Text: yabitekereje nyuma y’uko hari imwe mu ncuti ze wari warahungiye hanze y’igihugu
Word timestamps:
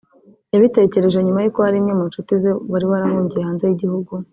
yabitekereje 0.53 1.17
nyuma 1.21 1.39
y’uko 1.41 1.59
hari 1.65 1.77
imwe 1.79 1.93
mu 1.99 2.03
ncuti 2.09 2.33
ze 2.41 2.51
wari 2.71 2.85
warahungiye 2.91 3.41
hanze 3.47 3.63
y’igihugu 3.65 4.13